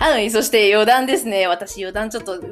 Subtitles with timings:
[0.00, 1.46] はい、そして余談ですね。
[1.46, 2.50] 私余談ちょっと、昨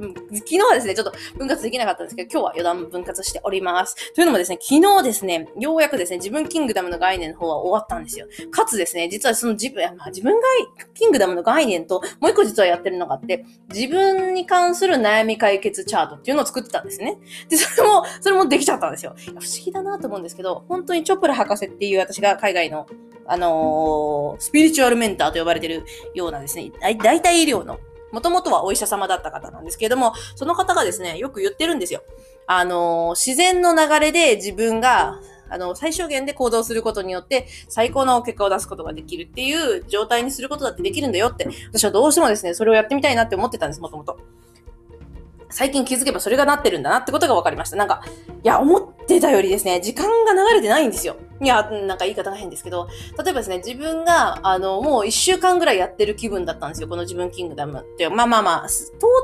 [0.51, 4.12] 日はですね、ちょっと分割できなかったんですけど、今日は余談分割しております。
[4.12, 8.27] というのもですね、昨日ですね、ようやくですね、自分キングダムの概念の方は終わったんですよ。
[8.50, 10.46] かつですね、実はその自分、まあ、自分が
[10.93, 17.17] キングダムの概念と、もう一個実はやってるのがあって、自分に関する悩み解決チャートっていうのを作ってたんですね。
[17.49, 19.15] で、それも、それもできちゃったんですよ。
[19.17, 22.87] 不思議だなと思うんですけど、本当にチョプラ博士っていう私が海外の
[23.29, 27.79] あのー、スピリチュアルメンターと呼ばれてるようなですね、大体医療の、
[28.11, 32.03] もともとはお医者様だった方なんですけれども、その方がですね、よく言ってるんですよ。
[32.47, 44.19] あのー、自然の流れで自分が、あの、最小限で行動することによって、最高の結果を出すことができるっていう状態にすることだってできるんだよって、私はどうしてもですね、それをやってみたいなって思ってたんです、もともと。
[45.50, 47.77] 最近気づけばそれがなってるんだなってことが分かりました。
[47.77, 48.03] なんか、
[48.42, 51.16] いや、思ってたよりですね、時間が流れてないんですよ。
[51.41, 52.89] いや、なんか言い方が変ですけど、
[53.22, 56.88] 例えばですね、自分が、あの、もう一週間ぐらいやってる気分だったんですよ。
[56.88, 58.08] この自分キングダムって。
[58.08, 58.68] まあまあまあ、トー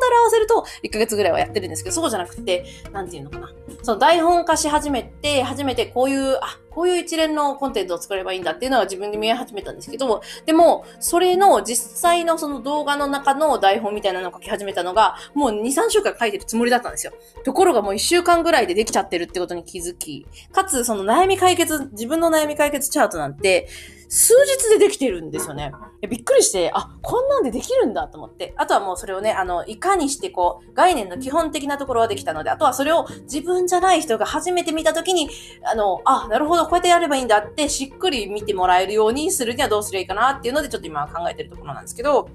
[0.00, 3.53] タル合わせると1ヶ月ぐらいはやってるんですけど、そうじゃなくて、なんていうのかな。
[3.83, 17.12] その台本化し始めて、初めてこういう、あ、こういう一連のコンテンツを作ればいいんだっていうのは自分で見え始めたんですけど、でも、それの実際のその動画の中の台本みたいなのを書き始めたのが、もう2、3週間書いてるつもりだったんですよ。
[17.44, 23.69] ところがもう1週間ぐらいでできちゃってるってことに気気づき、かつその悩み解決、自分の悩み解決チャートなんて、
[24.08, 25.72] 数日でできてるんですよね。
[26.08, 28.55] びっくりして、あ、こんなんでできるんだと思って。
[28.56, 35.28] あとはもうそれをね、あの、いかにしてこう、概念の基本的なところはできたので、あとはそれを自分じゃない人が初めて見たときに、
[35.64, 42.28] あの、あ、なるほど、こうやってやればいいんだってしっくり見てもらえるようにするにはどうすればいいかなっていうので、ちょっと今考えてるところなんですけど、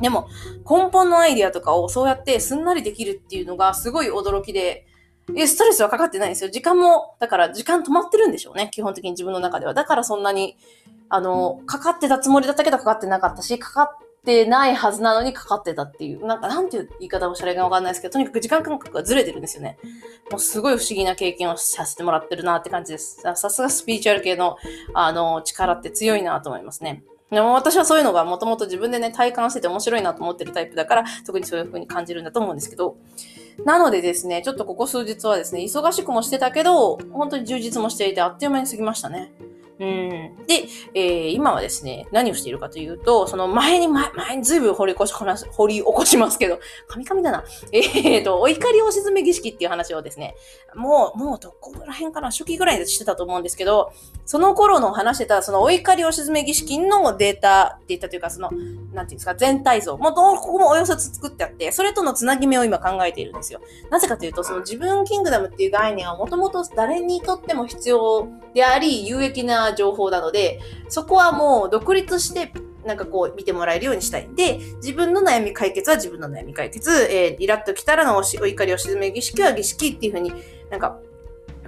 [0.00, 4.86] でも、根本のアイディアとかをそうやってすんなりできるっていうのがすごい驚きで、
[5.36, 6.50] え、ストレスはかかってないんですよ。
[6.50, 8.70] 時間も、だから時間止まってるんでしょうね。
[8.72, 9.74] 基本的に自分の中では。
[9.74, 10.56] だからそんなに、
[11.08, 13.88] あの、かかってたつもりだったけどかかってなかったし、かかっ
[14.24, 19.78] てないはずなのにかかってたっていう、なんかなんていう言い方をしたらいいかわかんないですけど、とにかく時間感覚がずれてるんですよね。
[20.30, 23.20] もうすごい不思議な経験をさせてもらってるなって感じです。
[23.22, 24.56] さすがスピーチュアル系の、
[24.94, 27.02] あの、力って強いなと思いますね。
[27.30, 32.96] でも私はそういうのがもともと自分でね、体感してて面白いなと思ってるタイプだから、特にそういう風に感じるんだと思うんですけど、
[33.64, 39.32] なのでですね、ちょっとここ数日はですね、忙しくもしてたけど、本当に充実もしていて、あっという間に過ぎましたね。
[39.80, 40.46] うん。
[40.46, 47.44] で、えー、今はですね、何をしているかというと、その前に、前前に随分掘り起こし、掘り起こしますけど、神々だな。
[47.72, 50.36] えー、と、お怒りお沈め儀式っていう話をですね、
[50.74, 53.90] もう、もうどこら辺かな、初期ぐらいでしてたと思うんですけど、
[54.26, 59.96] その頃の話してた、そのお怒りお沈め儀式のデータって言ったというか、その、なんていうんですか、全体像。
[59.96, 63.60] もうどこもおよそ作ってあって、それとのつなぎ目を今考えているんですよ。
[63.90, 72.52] なぜかというと、その自分キングダムっていう概念はもともと誰にとっても必要であり、有益な情報なので、そこはもう独立して、
[72.84, 80.32] なんかこう見てもらえるようにしたいで、自分の悩み解決は自分の悩み解決、えー、イラッときたらのお怒りを沈め儀式は儀式っていうふうに
[80.70, 80.98] なんか、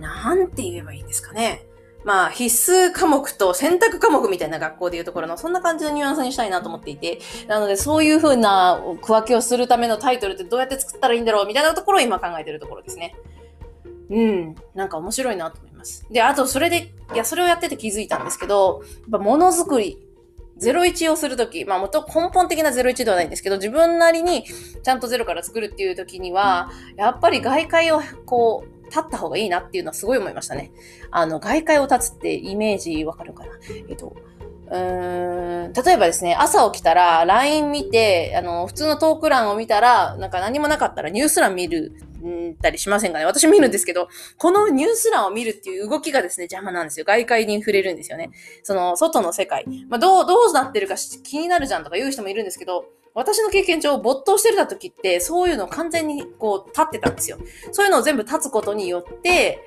[0.01, 1.67] なんて言えばいいんですかね。
[2.05, 13.15] まあ、必須科目と選択科目みたいな学校でいうところの、そんな感じのニュアンスにしたいなと思っていて、なので、そういうふうな区分けをするためのタイトルってどうやって作ったらいいんだろうみたいなところを今考えてるところですね。
[14.11, 14.55] うん。
[14.75, 15.72] なんか面白いなと思います。
[16.11, 19.99] で、あと、それで、いや、それをやってて気づいたんですけど、やっぱものづくり、
[20.61, 24.45] 01をするとき、まあ、もと根本的な01ではないんですけど、自分なりに
[24.83, 30.71] ちゃんとゼロから作るっていうときには、やっぱり外界をこう、立った方がいいなっていうのはすごい思いましたね。
[31.11, 33.51] あの、外界を立つってイメージわかるかな
[33.89, 34.15] えっと、
[34.71, 41.93] うん、例えばですね、朝起きたら LINE 見て、あの、普通のトーク欄を見たら、なんか何もなかったらニュース欄見る
[42.61, 47.05] たりしませんかね私見るんですけど、このニュース欄を見るっていう動きがですね、邪魔なんですよ。
[47.07, 48.31] 外界に触れるんですよね。
[48.63, 49.65] その、外の世界。
[49.89, 57.39] まあ、どう、どうなってるか気になるじゃんとか言う人もいるんですけど、私の経験上、没頭してた時って、そういうのを完全にこう、立ってたんですよ。
[57.73, 59.61] そういうのを全部立つことによって、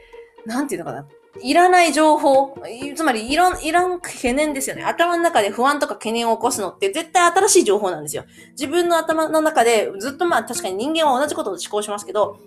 [0.45, 1.07] なんていうのかな。
[1.41, 2.57] いらない情報、
[2.95, 4.83] つまりいらん、いらん懸念ですよね。
[4.83, 8.23] 頭の中で不安とか懸念を起こすのって絶対新しい情報なんですよ。
[8.51, 12.37] 自分の頭の中でずっとまあ確かに人間は同じことを思考しますけど、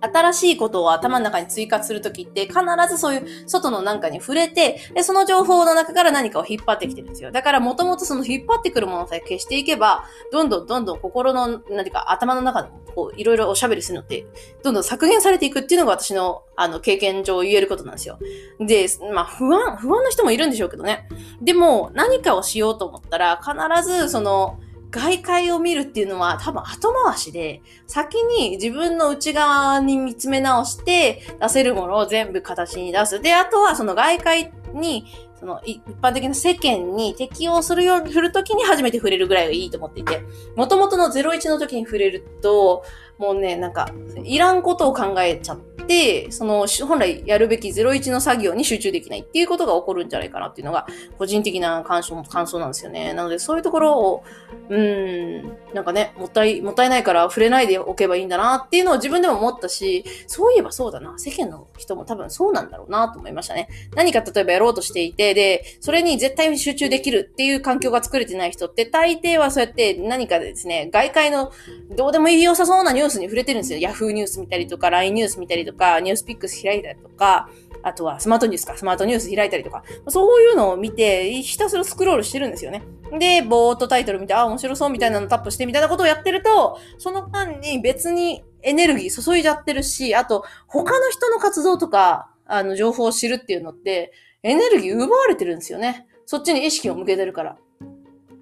[0.00, 2.56] 新しいことを頭の中に追加するときって、必
[2.88, 7.30] ずそういう外のなんかに触れて、で、その情報の中から何かを引っ張ってきてるんですよ。
[7.30, 12.70] だからもともとその引っ張ってくるものさえ消していけば、どんどんどんどん心の何か頭の中で
[13.00, 14.26] こういろいろおしゃべりするのって、
[14.62, 18.18] どんどん削減されていくっていうのが私のあの経験上言えることなんですよ。
[18.58, 21.08] で、まあ不安、不安な人もいるんでしょうけどね。
[21.40, 24.58] でも何かをしようと思ったら必ずその、
[24.90, 33.20] 外界を見るっていうのは多分後回しで、先に自分の内側に見つめ直して出せるものを全部形に出す。
[33.20, 35.06] で、あとはその外界に
[35.40, 40.22] その一般的な世間に適応するように振るときに初めて触れるぐらいがいいと思っていて、
[40.54, 42.84] 元々の01の時に触れると、
[43.20, 43.90] もうね、なんか、
[44.24, 50.86] いらんことを考えちゃって、その、本来やるべき01の作業に集中できないっていうことが起こるんじゃないかなっていうのが、
[51.18, 53.12] 個人的な感想、感想なんですよね。
[53.12, 54.24] なので、そういうところを、
[54.70, 55.42] うん、
[55.74, 61.18] なんかね、もったい、もったいないから触れないでおけばいいんだなっていうのを自分でも思ったし、そういえばそうだな。
[61.18, 63.68] 世間の人も多分そうなんだろうなと思いましたね。
[63.94, 71.52] 何か例えばやろうとしていて、で、それに絶対に集中できるっていう環境が作れてない人って、大抵はそうやって何かですね、外界の
[71.96, 73.78] どうでもいい良さそうなニュースに触れてるんですよ。
[73.90, 77.48] Yahoo ニュース見たりとか、LINE ニュース見たりとか、ニュースピックス開いたりとか、
[77.82, 82.82] あとはスマートニュースか、スマートニュース開いたりとか、そういうのを見て、ひたすらスクロールしてるんですよね。
[83.18, 94.12] で、ぼーっとタイトル見て、あ、面白そうみたいなのタップしてみたいなことをやってると、その間に別にエネルギー注いじゃってるし、あと、他の人の活動とか、あの、情報を知るっていうのって、
[94.42, 96.06] エネルギー奪われてるんですよね。
[96.26, 97.56] そっちに意識を向けてるから。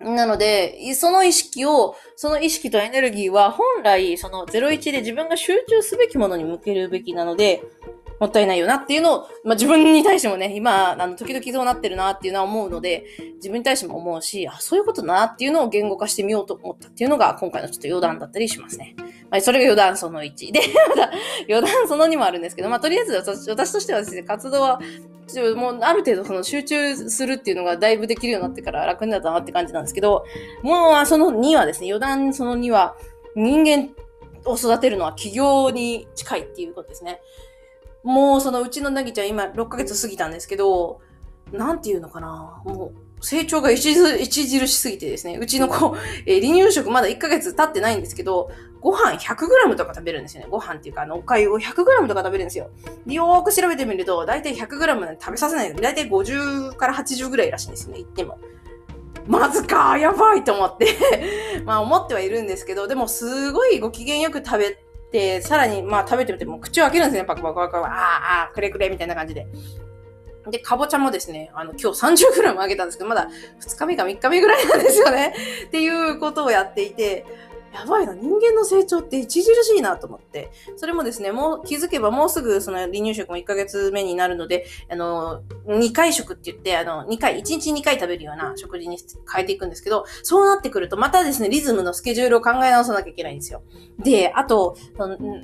[0.00, 7.62] なので、その意識を、その意識とエネルギーは本来、その01で自分が集中すべきものに向けるべきなので、
[8.20, 13.04] もったいないよなっていうのを、まあ、自分に対してもね、今、あの、時々そうなってるなっていうのは思うので、
[13.36, 18.96] 自分に対しても思うし、あ、そういうことだなっていうのを言語化してみようと思ったっていうのが、今回のちょっと余談だったりしますね。
[19.30, 20.52] まあ、それが余談その1。
[20.52, 21.10] で、 また、
[21.48, 24.80] 余談その2もあるんですけど、まあ、とりあえず私私としてはですね、活動は、
[25.56, 30.24] もうある程度その集中するっていうのがだいぶできるようになってから楽になったなって感じなんですけど、
[30.62, 32.96] もうその2はですね、余談その2は
[33.34, 33.90] 人間
[34.44, 37.20] を育てるのは起業に近いっていうことですね。
[38.02, 41.00] もうそのうちのなぎちゃん今6ヶ月過ぎたんですけど、
[41.52, 43.86] なんていうのかなもう成長が著
[44.26, 45.96] しすぎてですね、うちの子、
[46.26, 50.48] えー、離乳食まだ1ヶ月経ってないんですけど、ご飯 100g とか食べるんですよね。
[50.50, 52.70] ご飯っていうか、あの、お粥を 100g とか食べるんですよ。
[53.06, 58.38] でよーく調べてみると、だいたい 100g 食べさせないだいたい50から80ぐらいらしいんですよね、言っても。
[59.26, 60.96] まずかやばいと思って
[61.66, 64.78] まあ思ってはいるんですけど、でもすごいご機嫌よく食べ
[65.12, 67.26] て、さらにまあ食べてみても口を開けるんですね。
[67.26, 69.46] パクパクパクパク、ああー、くれくれみたいな感じで。
[70.50, 73.28] で、かぼちゃもですね、あの、今日 30g あげたんですけど、まだ
[73.60, 75.34] 2日目か3日目ぐらいなんですよね。
[75.66, 77.26] っていうことをやっていて、
[77.72, 80.50] やばいな、人間の成長って著しいなと思って。
[80.76, 88.98] それもですね、もう気づけばもうすぐその離乳食も1ヶ月目になるので、あの、2回食って言って、あの、2回、1日2回食べるような食事に
[89.32, 93.62] 変えていくんですけど、そうなってくると、またですね、リズムのスケジュールを考え直さなきゃいけないんですよ。
[93.98, 94.76] で、あと、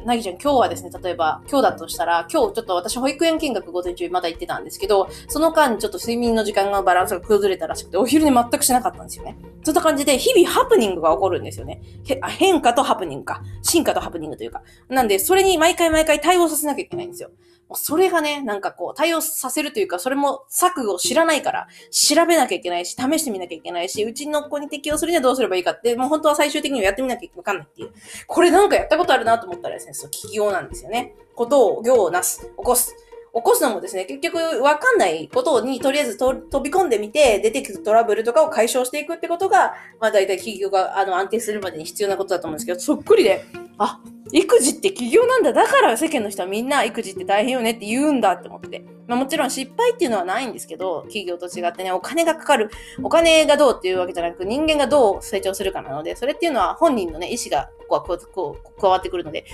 [0.04, 9.36] なぎちゃん今日はですね、例えば、今日だとしたら、今日ちょっと私保育園見学午前中まだ行ってたんですけど、その間ちょっと睡眠の時間がバランスが崩れたらしくて、お昼寝全くしなかったんですよね。
[9.64, 11.82] そんな感じで、日々ハプニングが起こるんですよね。
[12.28, 13.42] 変化とハプニングか。
[13.62, 14.62] 進化とハプニングというか。
[14.88, 17.30] なんで、それに毎回毎回対応させなきゃいけないんですよ。
[17.68, 27.92] もうそれがね、なんかこう、対応させるというか、それも策を知らないから、調べなきゃいけないし、試してみなきゃいけないし、うちの子に適用するにはどうすればいいかって、もう本当は最終的にはやってみなきゃわかんないっていう。
[28.26, 31.14] これなんかやったことあるなと思ったらですね、そう、企業なんですよね。
[31.34, 32.94] ことを、行をなす、起こす。
[33.34, 43.44] 起こすのもですね、結局わかんないことにとりあえず飛び込んでみて、出てくるトラブルとかを解消していくってことが、まあ大体企業があの安定するまでに必要なことだと思うんですけど、そっくりで、
[43.78, 44.00] あ、
[44.32, 45.52] 育児って企業なんだ。
[45.52, 48.84] だから世間の人はみんな育児って大変よねって言うんだって思って。
[49.08, 52.70] まあもちろん失敗っていうのはないんですけど、企業と違ってね、お金がかかる。
[53.02, 59.44] お金がどうっていうわけじゃなく、人間がどう成長するかなので、それっていうのは本人のね、意思がここはこう、こう、加わってくるので、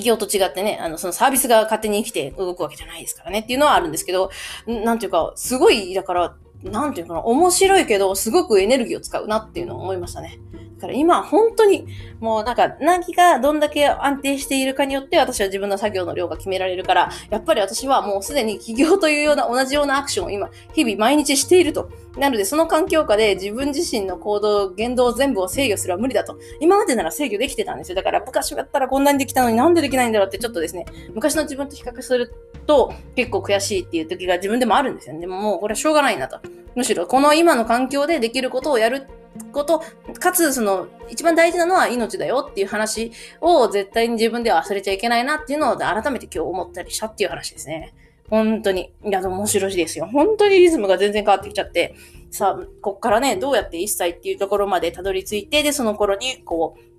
[0.00, 4.30] 企業と違ってね、あの、そのサービスが勝手に生きて動くわけじゃないですからねっていうのはあるんですけど、
[4.66, 10.38] なんていうか、すごい、だから、なんていうかな、面白いけど、すごくエネルギーを使うなっていうのを思いましたね。
[10.76, 11.86] だから今、本当に、
[12.20, 21.88] もうなんか、何がどんだけ安定しているかによって、私は自分の作業の量が決められるから、やっぱり私はもうすでに起業というような同じようなアクションを今、日々毎日していると。
[22.18, 26.38] なので、その環境下で自分自身の行動、言動全部を制御するは無理だと。
[26.60, 27.94] 今までなら制御できてたんですよ。
[27.94, 30.84] だから、昔だったらこんなにできたのになんでできないんだろうってちょっとですね、
[31.14, 32.34] 昔の自分と比較する
[32.66, 35.20] と結構悔しいっていう時が自分でもあるんですよね。
[35.20, 36.38] でももうこれはしょうがないなと。
[36.74, 39.06] むしろ、この今の環境でできることをやる
[39.52, 39.82] こと、
[40.20, 47.94] かつ、その、一番大事なのは命だよっていう話を絶対に自分では忘れちゃいけないなっていうのを改めて今日思ったりしたっていう話ですね。
[48.28, 48.92] 本当に。
[49.04, 50.06] いや、面白いですよ。
[50.06, 51.94] 本当にリズムが全然変わってきちゃって。
[52.30, 56.95] さあ、こっからね、どうやって1歳っていうところまでたどり着いて、で、その頃に、こう、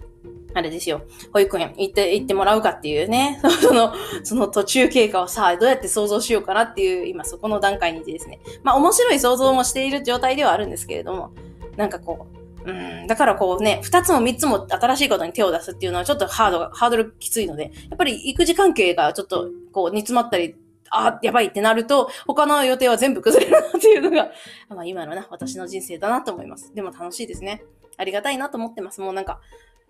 [0.58, 8.40] あれですよ、保育園行って、行ってもらうかっていうね、 その、その途中経過をさ、どうやって想像しようかなっていう、今そこの段階にですね。
[8.64, 11.30] まあ面白い想像もしている状態ではあるんですけれども、
[11.76, 12.26] なんかこ
[12.66, 20.56] う、うん、だからこうね、二つも三つも新しいことに手を出すっていうのはちょっとハード、ハードルきついので、やっぱり育児関係がちょっとこう煮詰まったり
[20.90, 24.32] あ、やばいってなると、他の予定は全部崩れるなっていうのが、
[24.70, 26.74] まあ今のな、私の人生だなと思います。
[26.74, 27.64] でも楽しいですね。
[27.98, 29.02] ありがたいなと思ってます。
[29.02, 29.40] もうなんか、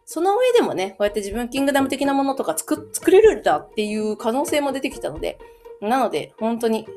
[0.09, 5.37] その上でもね、こうやって自分キングダム的なものとか作、作れるんだっていう可能性も出てきたので、
[5.81, 6.87] なので、本当に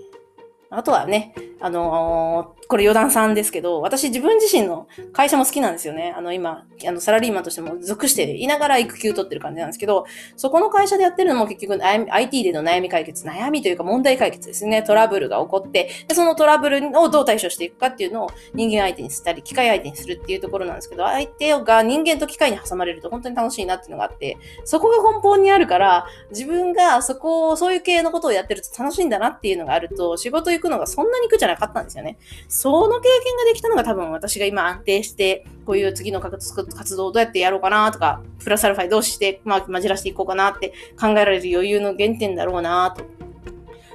[0.71, 6.15] あとはね、あのー、これ余談さんですけど、私自分自身の会社も好きなんですよね。
[6.17, 14.85] あの今、あのサラリーマンとしても属していながら育休取ってる感じなんですけど、そこの会社でやってるのも結局 IT での悩み解決、悩みというか問題解決ですね。
[14.85, 32.19] トラブルが起こって、でそのトラブルをどう対処していくかっていうのを人間相手にしたり、機械相手にするっていうところなんですけど、相手が人間と機械に挟まれると本当に楽しいなっていうのがあって、そこが根本にあるから、自分がそこを、そういう系のことをやってると楽しいんだなっていうのがあると、仕事行くのがそんなに苦じゃなかったんですよね。
[32.49, 43.20] その経験ができたのが多分私が今安定して、こういう次の活動をどうやってやろうかなとか、プラスアルファどうして、まあ、混じらしていこうかなって考えられる余裕の原点だろうなと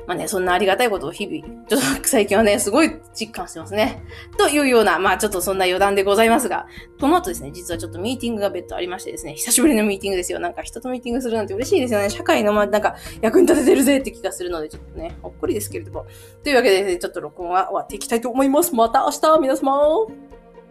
[0.07, 4.03] まあね、そんなありがたいことを日々、ちょっと最近はね、すごい実感してますね。
[4.37, 6.67] というような、まあちょっとそんな余談でございますが、
[6.99, 10.39] この後ですね、実はちょっとミーティングが別途ありましてですね、久しぶりのミーティングですよ。
[10.39, 12.09] なんか人とミーティングするなんて嬉しいですよね。
[12.09, 16.05] 社会の、まあなんか役に立ててるぜって気がするので、ちょっとね、ほっこりですけれども。
[16.43, 18.75] というわけで、ね、ちょっと録音は終わっていきたいと思います。
[18.75, 20.05] また明日、皆様、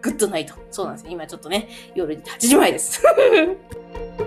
[0.00, 0.54] グッドナイト。
[0.70, 1.12] そうなんですよ。
[1.12, 3.02] 今ちょっとね、夜8時前です。